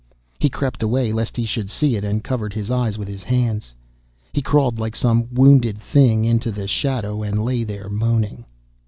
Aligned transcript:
He 0.39 0.49
crept 0.49 0.81
away, 0.81 1.11
lest 1.13 1.37
he 1.37 1.45
should 1.45 1.69
see 1.69 1.95
it, 1.95 2.03
and 2.03 2.23
covered 2.23 2.53
his 2.53 2.71
eyes 2.71 2.97
with 2.97 3.07
his 3.07 3.21
hands. 3.21 3.75
He 4.33 4.41
crawled, 4.41 4.79
like 4.79 4.95
some 4.95 5.27
wounded 5.31 5.77
thing, 5.77 6.25
into 6.25 6.49
the 6.51 6.65
shadow, 6.67 7.21
and 7.21 7.45
lay 7.45 7.63
there 7.63 7.87
moaning. 7.87 8.45